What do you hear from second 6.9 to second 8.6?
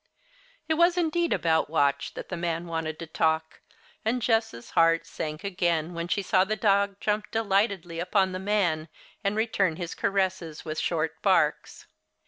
jump delightedly upon the